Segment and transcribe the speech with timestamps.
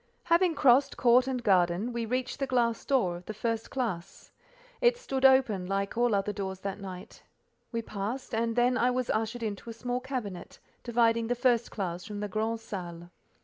[0.23, 4.31] Having crossed court and garden, we reached the glass door of the first classe.
[4.81, 7.21] It stood open, like all other doors that night;
[7.71, 12.03] we passed, and then I was ushered into a small cabinet, dividing the first classe
[12.03, 13.11] from the grand salle.